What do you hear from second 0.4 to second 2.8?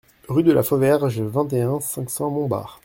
de la Fauverge, vingt et un, cinq cents Montbard